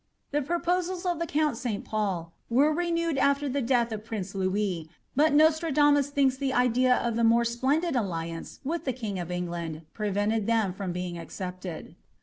The 0.31 0.41
propoiMils 0.41 1.05
of 1.05 1.19
the 1.19 1.27
count 1.27 1.57
SL 1.57 1.77
Pol 1.85 2.33
were 2.49 2.73
renewed 2.73 3.19
after 3.19 3.47
the 3.47 3.61
deaih 3.61 3.91
of 3.91 4.03
prince 4.03 4.33
l.ouis, 4.33 4.87
but 5.15 5.31
Nostradamus 5.31 6.09
tliinks 6.09 6.39
the 6.39 6.53
idea 6.53 6.95
of 6.95 7.15
the 7.15 7.23
more 7.23 7.45
splendid 7.45 7.95
alliance 7.95 8.59
wiib 8.65 8.85
the 8.85 8.93
king 8.93 9.19
of 9.19 9.29
England 9.29 9.83
prevented 9.93 10.47
them 10.47 10.73
from 10.73 10.91
bting 10.91 11.19
accepted. 11.19 11.93